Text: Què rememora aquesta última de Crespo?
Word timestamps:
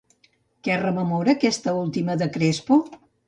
Què 0.67 0.77
rememora 0.83 1.35
aquesta 1.37 1.75
última 1.81 2.17
de 2.25 2.29
Crespo? 2.39 2.79